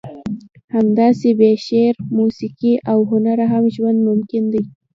[0.73, 4.63] همداسې بې شعر، موسیقي او هنره هم ژوند ممکن دی.